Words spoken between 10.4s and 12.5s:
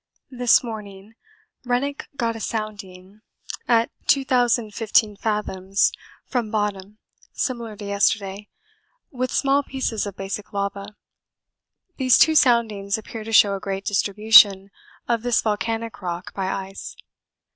lava; these two